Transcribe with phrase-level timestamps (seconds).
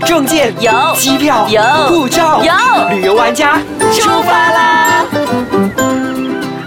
[0.00, 3.60] 证件有机票有护照有旅游玩家
[3.92, 5.04] 出发啦！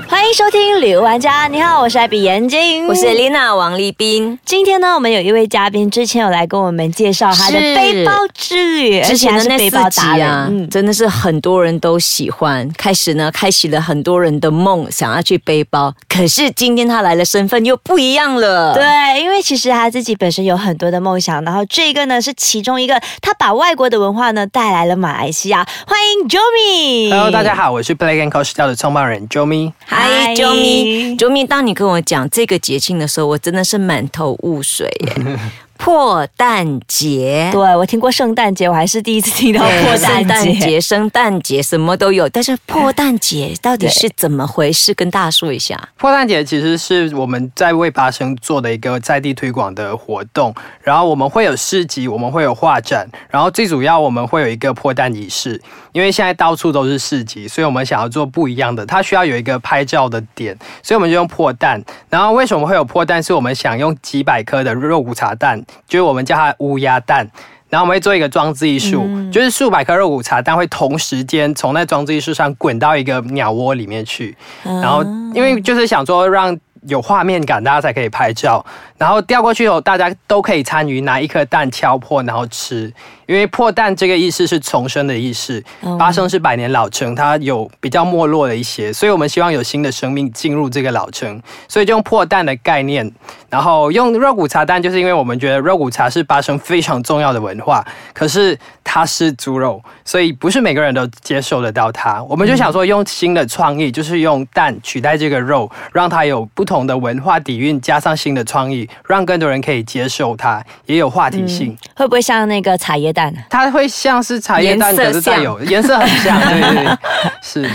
[0.09, 4.37] 欢迎收听旅游玩家，你好，我是艾比眼睛，我是 Lina 王立斌。
[4.43, 9.91] 今天呢，我们有一位嘉宾，之前有来跟我们介绍他的背包之旅，而之前的那四达人。
[9.91, 12.67] 集啊，嗯，真的是很多人都喜欢。
[12.77, 15.93] 开始呢，开启了很多人的梦，想要去背包。
[16.09, 18.73] 可是今天他来的身份又不一样了。
[18.73, 18.83] 对，
[19.19, 25.67] 因为其实他自己本身有很多的梦想，然后这个呢是其中一个，他把外国的文化呢带来了马来西亚。
[25.87, 27.09] 欢迎 Jomi。
[27.09, 29.71] Hello，大家好，我是 Play and Coach 的创办人 Jomi。
[29.87, 35.39] Hi j o m i j o m i 当你跟我讲这个节庆的时候，我真的是满头雾水耶。
[35.77, 37.49] 破蛋节。
[37.51, 40.59] 对我听过圣诞节，我还是第一次听到对破圣诞诞节。
[40.59, 44.93] 节、圣诞节什么都有，但是破蛋节到底是怎么回事？
[44.93, 45.89] 跟大家说一下。
[45.97, 55.61] 破蛋节其实是我们在为巴生做的一个在地推广的活动，然后我们会有市集，我们会有画展，然后最主要我们会有一个破蛋仪式，
[55.97, 61.83] 因为现在到处都是市集，所以我们想要做不一样的，它需要有一个拍照的点，所以我们就用破蛋。
[62.07, 63.21] 然后为什么会有破蛋？
[63.23, 67.27] 是我们想用几百颗的肉骨茶蛋，就是我们叫它乌鸦蛋。
[67.69, 78.63] 然后我们会做一个装置艺术，就是数百颗肉骨茶蛋会同时间从那装置艺术上滚到一个鸟窝里面去，然后因为就是想说让有画面感，大家才可以拍照。
[78.99, 82.93] 然后掉过去后，大家都可以参与拿一颗蛋敲破，然后吃。
[83.27, 85.63] 因为破蛋这个意思是重生的意思，
[85.99, 93.11] 八生是百年老城，它有比较没落的一些，所以我们希望有新的生命进入这个老城，所以就用破蛋的概念，
[93.49, 102.23] 然后用肉骨茶蛋，就是因为我们觉得肉骨茶是八生非常重要的文化，可是它是猪肉，所以不是每个人都接受得到它。
[102.23, 111.77] 我们就想说用新的创意，就是用蛋取代这个肉，让它有不同的文化底蕴，加上新的创意，让更多人可以接受它，也有话题性。
[111.95, 113.33] 会不会像那个茶叶蛋？
[113.49, 116.97] 它会像是茶叶蛋，颜色可是带有颜色很像， 对对对，
[117.41, 117.69] 是。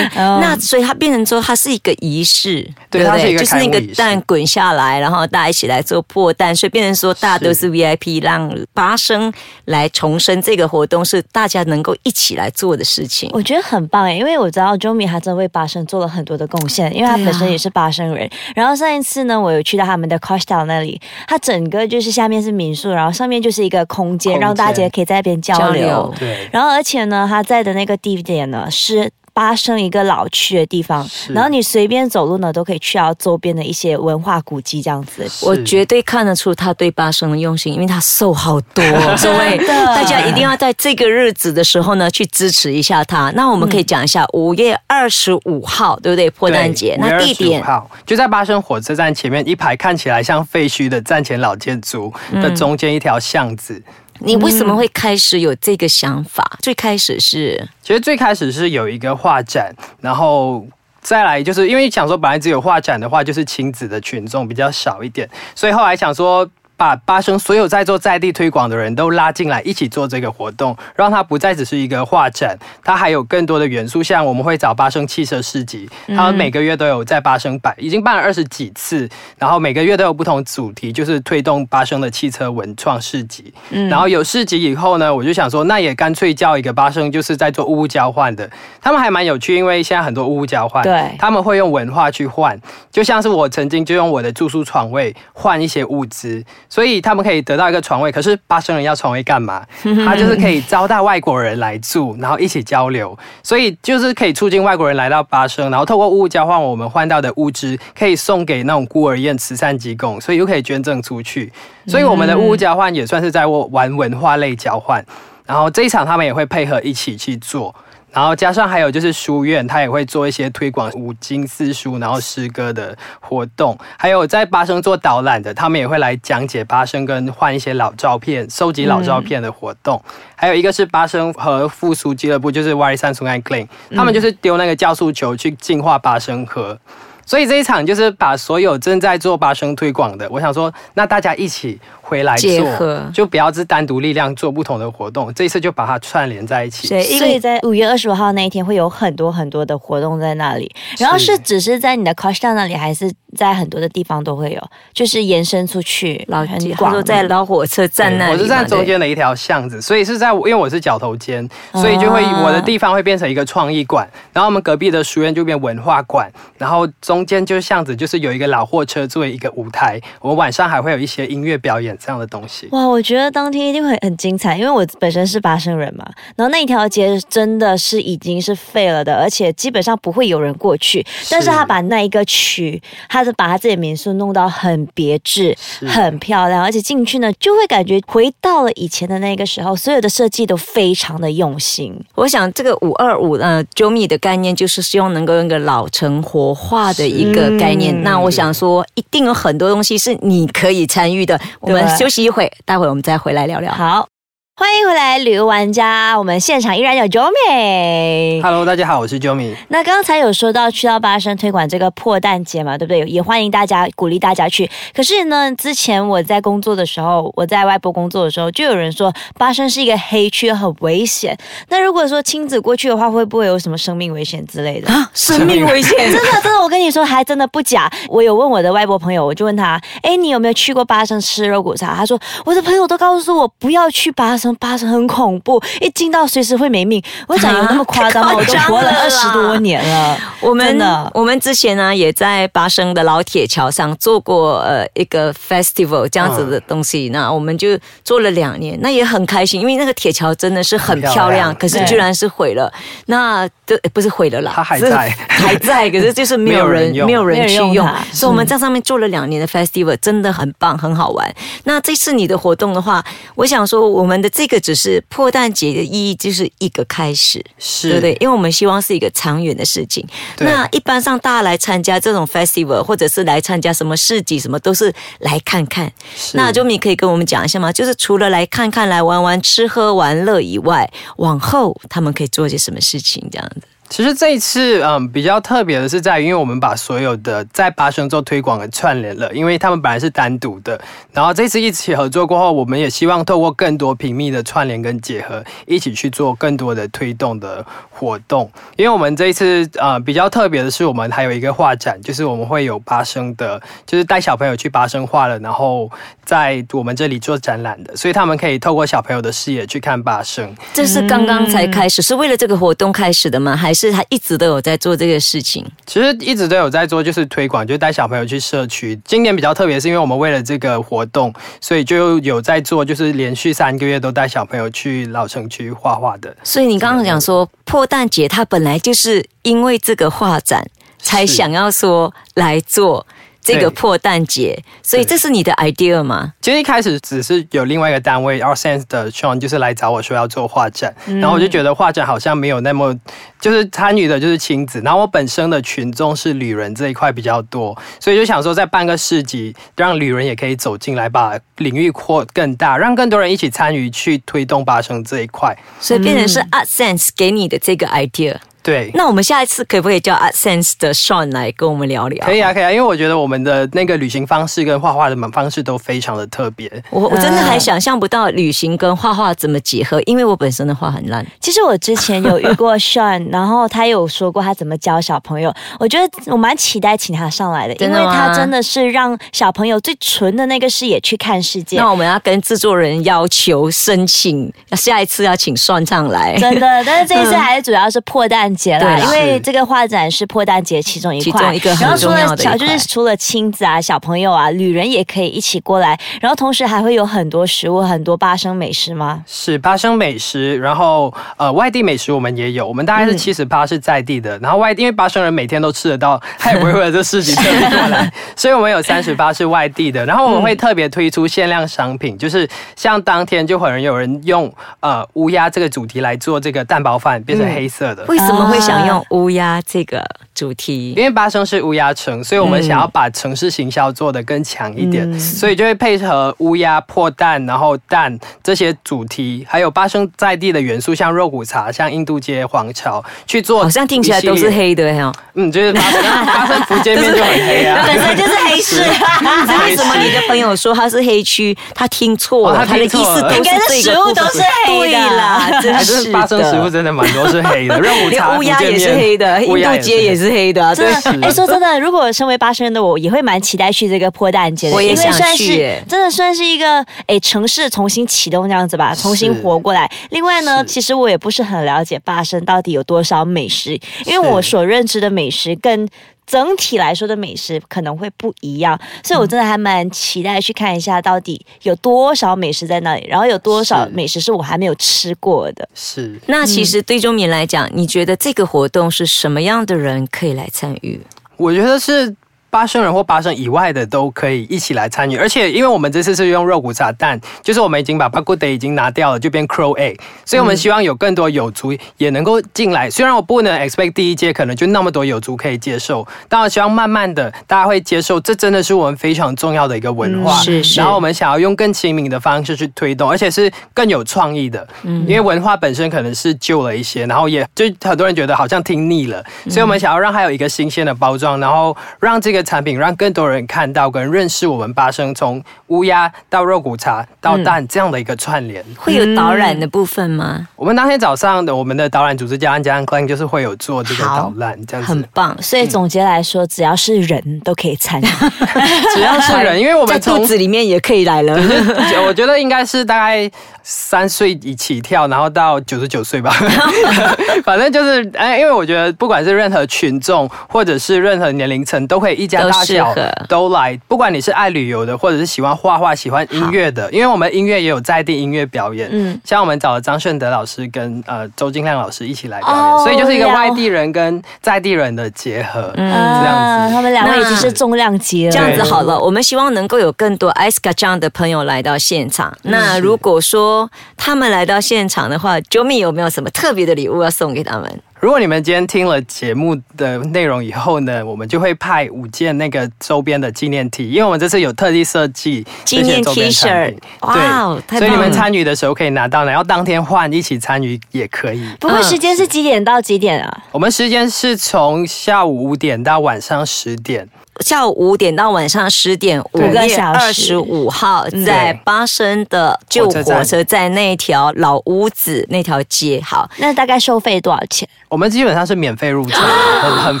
[0.14, 9.32] 那所以它变成说，它是一个仪式，不对它是一个就是那个蛋滚下来，然后大家一起来做破蛋，所以变成说大家都是 VIP，让八生
[9.64, 13.30] 来重生这个活动是大家能够一起来做的事情。
[13.32, 18.28] 我觉得很棒哎，因为我知道 Jomi 他真的为巴生做了很多的贡献，因为他本身也是巴生人。
[18.54, 25.82] 然后上一次呢，我有去到他们的 c o s t a l 那里，它整个就是下面是民宿，然后上面就是一个空间，空间让大家可以在那边交流。
[25.82, 29.10] 交流对，然后而且呢，他在的那个地点呢是。
[29.36, 35.28] 巴生一个老区的地方，然后你随便走路呢，都可以去到周边的一些文化古迹这样子。
[35.44, 38.84] 我是绝对看得出他对八生的用心，因为他瘦好多，
[39.18, 43.32] 所以真的大家一定要在这个日子的时候呢，去支持一下他。
[43.34, 46.30] 那我们可以讲一下五月二十五号，对不对？
[46.30, 53.82] 破蛋节，那地点5月25号就在巴生火车站前面一排看起来像废墟的站前老建筑的中间一条巷子。
[54.20, 56.58] 你为什么会开始有这个想法？
[56.60, 60.66] 最开始是其实最开始是有一个画展，然后。
[61.04, 66.48] 再来就是因为想说，本来只有画展的话，就是亲子的群众比较少一点，所以后来想说，
[66.84, 74.02] 把巴生所有在做在地推广的人都拉进来，一起做这个活动，让它不再只是一个画展，它还有更多的元素。
[74.02, 79.08] 像我们会找巴生汽车市集，他们每个月都有在巴生办，已经办了二十几次，
[79.38, 83.54] 然后每个月都有不同主题，就是推动巴生的汽车文创市集。
[83.88, 88.50] 然后有市集以后呢，我就想说，那也干脆叫一个巴生，就是在做物物交换的。
[88.82, 92.60] 他们还蛮有趣，因为现在很多物物交换，对他们会用文化去换，
[92.92, 96.44] 就像是我曾经就用我的住宿床位换一些物资，
[96.74, 98.10] 所以他们可以得到一个床位。
[98.10, 99.64] 可是巴生人要床位干嘛？
[100.04, 111.52] 他就是可以招待外国人来住，然后一起交流，所以就是可以促进外国人来到巴生，然后透过物物交换，我们换到的物资可以送给那种孤儿院、慈善机构，所以又可以捐赠出去。
[111.86, 115.04] 所以我们的物物交换也算是在玩文化类交换。
[115.46, 117.72] 然后这一场他们也会配合一起去做。
[118.14, 123.76] 然后加上还有就是书院，他也会做一些推广五经四书，然后诗歌的活动。
[123.98, 130.00] 还有在巴生做导览的，他们也会来讲解巴生跟换一些老照片、收集老照片的活动。
[130.36, 133.66] 还有一个是巴生和复苏俱乐部，就是 Y 三 Sungai Clean，
[133.96, 136.78] 他们就是丢那个酵素球去净化巴生河。
[137.26, 145.32] 所以这一场就是把所有正在做巴生推广的，我想说，那大家一起回来结做合，就不要是单独力量做不同的活动。
[145.32, 146.86] 这一次就把它串联在一起。
[146.86, 154.62] 对，因为在五月二十五号那一天会有很多很多的活动在那里，然后是只是在你的 c o s t a 那里，还是在很多的地方都会有，
[154.92, 172.68] 就是延伸出去老很广他说在老火车站那里嘛，我是在中间的一条巷子，所以是在因为我是角头间，所以就会啊我的地方会变成一个创意馆，然后我们隔壁的书院就变文化馆，然后中间就是巷子就是有一个老货车作为一个舞台，我们晚上还会有一些音乐表演这样的东西。
[172.72, 176.04] 哇，我觉得当天一定会很精彩，因为我本身是巴生人嘛，
[176.36, 181.04] 然后那一条街真的是已经是废了的，而且基本上不会有人过去。
[181.30, 185.56] 但是他把那一个区，他是把他自己的民宿弄到很别致、
[185.86, 191.94] 很漂亮，而且进去呢就会感觉回到了以前的那个时候，所有的设计都非常的用心。
[192.14, 198.02] 我想这个五二五呃 Jomi 的概念就是希望能够用个老城活化的一个概念。
[198.02, 201.38] 那我想说，一定有很多东西是你可以参与的。
[201.60, 203.72] 我们休息一会，待会我们再回来聊聊。
[203.72, 204.13] 好。
[204.56, 206.16] 欢迎回来，旅游玩家。
[206.16, 208.40] 我们现场依然有 j o m y。
[208.40, 209.52] Hello，大家好，我是 j o m y。
[209.66, 213.00] 那刚才有说到去到巴生推广这个破蛋节嘛，对不对？
[213.00, 214.70] 也欢迎大家，鼓励大家去。
[214.94, 221.36] 可是呢，之前我在工作的时候，我在外部工作的时候，就有人说巴生是一个黑区，很危险。
[221.68, 225.10] 那如果说亲子过去的话，会不会有什么生命危险之类的啊？
[225.14, 227.90] 生命危险，真的真的，我跟你说，还真的不假。
[228.08, 231.92] 我有问我的外国朋友，我就问他，哎，你有没有去过巴生吃肉骨茶？
[231.96, 234.38] 他说，我的朋友都告诉我不要去巴。
[234.58, 237.00] 发生很恐怖，一进到随时会没命。
[237.28, 238.34] 我想有那么夸张吗？
[238.34, 240.18] 我都活了二十多年了。
[240.40, 240.78] 我们
[241.12, 252.72] 我们之前呢也在八生的老铁桥上做过呃一个 festival 这样子的东西，那我们就做了两年，那也很开心，因为那个铁桥真的是很漂亮，可是居然是毁了。
[253.06, 257.88] 那都不是毁了啦，它还在还在， 可是就是没有人没有人去用。
[258.12, 261.34] 所以我们在上面做了两年的 festival，真的很棒，很好玩。
[261.64, 263.02] 那这次你的活动的话，
[263.34, 264.74] 我想说我们的这个只。
[264.74, 268.12] 是破蛋节的意义就是一个开始，是对不对？
[268.20, 270.04] 因为我们希望是一个长远的事情。
[270.40, 275.90] 那一般上大家来参加这种 festival，或者是来参加什么市集，什么都是来看看。
[276.32, 277.72] 那就你可以跟我们讲一下吗？
[277.72, 283.26] 就是除了来看看、来玩玩、吃喝玩乐以外，往后他们可以做些什么事情？
[283.30, 283.62] 这样子。
[283.88, 290.80] 其实这一次，嗯，比较特别的是在，因为我们把所有的在巴生做推广的串联了，因为他们本来是单独的，
[291.12, 298.50] 然后这次一起合作过后，我们也希望透过更多频密的串联跟结合，一起去做更多的推动的活动。
[298.76, 305.88] 因为我们这一次，呃，比较特别的是，我们还有一个画展，就是我们会有巴生的，就是带小朋友去巴生画了，然后
[306.24, 310.52] 在我们这里做展览的，所以他们可以透过小朋友的视野去看巴生。
[310.72, 313.54] 这是刚刚才开始，是为了这个活动开始的吗？
[313.54, 318.98] 还是他一直都有在做这个事情，其实一直都有在做，就是推广，就带小朋友去社区。
[319.04, 326.34] 今年比较特别，是因为我们为了这个活动，所以就有在做，就是连续三个月都带小朋友去老城区画画的。
[326.44, 330.64] 所以你刚刚讲说破蛋节，它本来就是因为这个画展
[330.98, 333.06] 才想要说来做。
[333.44, 336.32] 这个破蛋节，所以这是你的 idea 吗？
[336.40, 342.98] 其实一开始只是有另外一个单位 Art Sense 的 Sean 就是来找我说要做画展，然后我就觉得画展好像没有那么，
[343.38, 358.38] 就是参与的就是亲子，然后我本身的群众是旅人这一块比较多，所以就想说在办个市集，让旅人也可以走进来，把领域扩更大，让更多人一起参与去推动巴生这一块，所以变成是 Art Sense 给你的这个 idea。
[358.64, 362.26] 对，那我们下一次可不可以叫 Art Sense 的 Sean 来跟我们聊聊？
[362.26, 366.70] 可以啊，可以啊，因为我觉得我们的那个旅行方式跟画画的方式都非常的特别。
[366.88, 371.24] 我我真的还想象不到旅行跟画画怎么结合，因为我本身的画很烂。
[371.40, 375.52] 其实我之前有遇过 Sean，然后他有说过他怎么教小朋友。
[375.78, 381.76] 我觉得我蛮期待请他上来的，因为他真的是让小朋友最纯的那个视野去看世界。
[381.76, 386.34] 那我们要跟制作人要求申请，下一次要请 Sean 上来。
[386.38, 389.40] 真的，但是这一次还是主要是破蛋节啦，因为。
[389.44, 399.22] 这个画展是破蛋节其中一块，然后除了小就是除了亲子啊、小朋友啊、旅人也可以一起过来，然后同时还会有很多食物、很多巴生美食吗？
[399.26, 419.04] 是巴生美食，然后呃外地美食我们也有，我们大概是七十八是在地的，然后外地因为巴生人每天都吃得到，他也不会为了这事情特别过来， 所以我们有三十八是外地的，然后我们会特别推出限量商品，就是像当天就可能有人用呃乌鸦这个主题来做这个蛋包饭，变成黑色的，为什么会想用？
[419.10, 435.12] 乌鸦这个主题，因为巴生是乌鸦城，所以我们想要把城市行销做的更强一点，所以就会配合乌鸦破蛋，然后蛋这些主题，还有巴生在地的元素，像肉骨茶、像印度街、黄桥去做，好像听起来都是黑的哈。
[435.34, 438.82] 嗯，就是巴生巴生福建面就很黑啊， 本身就是黑市。
[439.64, 441.56] 为什么你的朋友说他是黑区？
[441.74, 444.98] 他听错了，他的意思都是食物都是黑的。
[445.16, 448.36] 啦，真是巴生食物真的蛮多是黑的，肉骨茶。
[448.38, 450.86] 乌鸦也是黑的，印度街也是黑的，对。
[451.22, 455.76] 哎，说真的，如果身为八生人的我，也会蛮期待去这个破蛋节的，我也想去。
[455.88, 459.90] 真的算是一个哎，城市重新启动这样子吧，重新活过来。
[460.10, 465.88] 另外呢，其实我也不是很了解八生到底有多少美食，因为我所认知的美食跟。
[466.26, 475.68] 整体来说的美食可能会不一样，所以我真的还蛮期待去看一下到底有多少美食在那里，然后有多少美食是我还没有吃过的。
[475.74, 476.18] 是。
[476.26, 481.00] 那其实对中民来讲，你觉得这个活动是什么样的人可以来参与？
[481.36, 482.14] 我觉得是
[482.54, 492.88] 巴生人或巴生以外的都可以一起来参与，而且因为我们这次是用肉骨茶蛋，就是我们已经把巴古德已经拿掉了，就变 crow egg，所以我们希望有更多有族也能够进来。
[492.88, 500.40] 虽然我不能 expect 第一届可能就那么多有族可以接受，但我希望慢慢的大家会接受，这真的是我们非常重要的一个文化。
[500.40, 504.64] 是是然后我们想要用更亲民的方式去推动，而且是更有创意的。
[504.84, 509.20] 因为文化本身可能是旧了一些，然后也就很多人觉得好像听腻了，
[509.50, 518.64] 所以我们想要让它有一个新鲜的包装，然后让这个产品让更多人看到跟认识我们巴生从乌鸦到肉骨茶到蛋这样的一个串联。
[518.76, 520.46] 会有导览的部分吗？
[520.56, 524.92] 我们当天早上的我们的导览组织家安家安 Klein 就是会有做这个导览，这样子。
[524.92, 528.04] 很棒，所以总结来说，只要是人都可以参与。
[528.94, 531.34] 只要是人，因为我们从肚子里面也可以来了。
[532.06, 533.30] 我觉得应该是大概
[533.64, 536.30] 三岁一起跳，然后到九十九岁吧。
[537.42, 543.76] 反正就是，哎，因为我觉得不管是任何群众或者是任何年龄层，都可以一家大小合都来。
[543.88, 548.88] 不管你是爱旅游的，或者是喜欢画画、喜欢音乐的，因为我们音乐也有在地音乐表演。
[548.92, 555.72] 嗯嗯，像我们找了张顺德老师跟呃周金亮老师一起来表演，哦所以就是一个外地人跟在地人的结合。
[555.76, 556.74] 嗯，这啊样子。
[556.74, 558.32] 他们两位已经是重量级了。
[558.32, 562.32] 这样子好了，我们希望能够有更多 i c e 这样的朋友来到现场。
[562.42, 563.53] 那如果说
[563.96, 567.80] 他们来到现场的话，Jomi 有没有什么特别的礼物要送给他们？
[568.00, 581.48] 如果你们今天听了节目的内容以后呢，我们就会派五件那个周边的纪念 T，因为我们这次有特地设计纪念这些周边产 T-shirt 品哇所以你们参与的时候可以拿到，然后当天换一起参与也可以。
[581.58, 583.42] 不过时间是几点到几点啊？
[583.52, 587.08] 我们时间是从下午五点到晚上十点，
[587.40, 596.00] 下午五点到晚上十点，五五个月小时二十五号在巴生的旧火车站那条老屋子那条街。
[596.04, 597.68] 好，那大概收费多少钱？
[597.88, 599.22] 我们基本上是免费入场，
[599.62, 600.00] 很很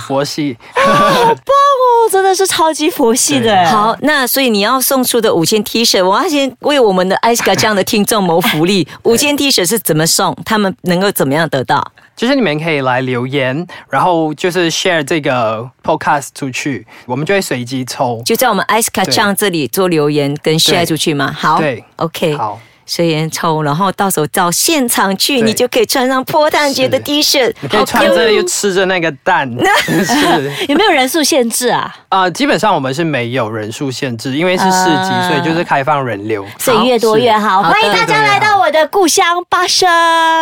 [0.00, 0.56] 佛系。
[0.74, 3.46] 好棒哦，真的是超级佛系的。
[3.46, 8.86] 对好，那所以你要送出的五件 T 恤，我要先为我们的艾斯卡这样的听众谋福利。
[9.04, 10.36] 五件 T 恤是怎么送？
[10.44, 11.92] 他们能够怎么样得到？
[12.16, 18.22] 就是你们可以来留言，然后就是 share 这个 podcast 出去，我们就会随机抽。
[18.24, 21.32] 就在我们 Icecast 上这里做留言跟 share 出去嘛？
[21.32, 29.50] 好，对，OK，好，随缘抽，然后到时候到现场去，你就可以穿上破蛋节的是 T 恤，你可以穿着又吃着那个蛋，
[29.88, 30.52] 是。
[30.68, 31.94] 有没有人数限制啊？
[32.14, 36.46] 啊、基本上我们是没有人数限制，因为是市集，啊所以就是开放人流。
[36.60, 37.60] 所以越多越好。
[37.60, 39.88] 好欢迎大家来到我的故乡巴生。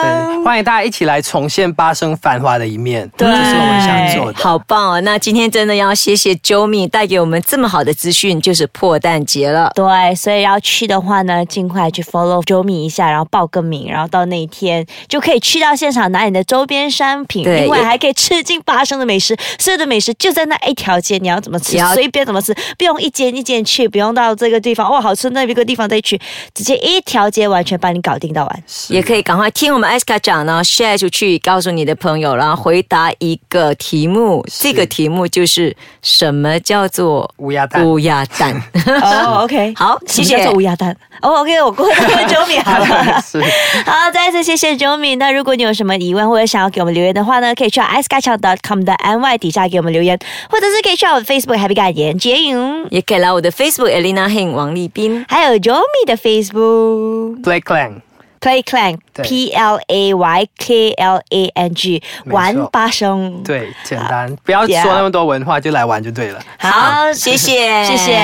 [0.02, 4.38] 对，欢迎大家一起来重现巴生繁华的一面，这对是我们想做的。
[4.38, 5.00] 好棒哦！
[5.00, 9.73] 那今天真的要谢谢 Jomi 带给我们这么好的资讯，就是破蛋节了。
[9.75, 26.21] 对，所以要去的话呢，尽快去 follow Jomi 一下，然后报个名，然后到那一天就可以去到现场拿你的周边商品，对另外还可以吃尽巴生的美食，所有的美食就在那一条街，你要怎么吃随便怎么吃，不用一间一间去，不用到这个地方哇好吃那一个地方再去，
[26.54, 28.62] 直接一条街完全帮你搞定到完。
[28.66, 34.45] 是也可以赶快听我们艾斯卡讲呢，share 出去，告诉你的朋友，然后回答一个题目。
[34.49, 37.87] 这个题目就是什么叫做乌鸦蛋。
[37.87, 38.54] 乌鸦蛋？
[39.02, 40.97] 哦，OK， 好谢谢叫做乌鸦蛋。
[41.21, 43.21] 哦，OK，我过来问 Jomi 好了。
[43.23, 43.40] 是，
[43.85, 45.16] 好，再一次谢谢 Jomi。
[45.18, 50.18] 那如果你有什么疑问或者想要给我们留言的话呢，可以去到 i c e k a c h a n c o m 的 ny 底下给我们留言，
[50.50, 55.24] 或者是可以去到我的 Facebook Happy 感言接影，也可以来我的 Facebook Elena Heng 王立斌。
[55.28, 62.02] 还有 Jomi 的 Facebook Play Clang 对 P L A Y K L A N G
[62.24, 63.40] 玩八声。
[63.44, 66.40] 对，简单，不要说那么多文化，就来玩就对了。
[66.58, 68.18] 好，谢谢，谢谢。